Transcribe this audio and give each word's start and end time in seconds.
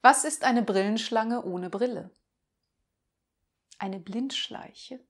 Was 0.00 0.24
ist 0.24 0.44
eine 0.44 0.62
Brillenschlange 0.62 1.44
ohne 1.44 1.70
Brille? 1.70 2.10
Eine 3.78 4.00
Blindschleiche. 4.00 5.00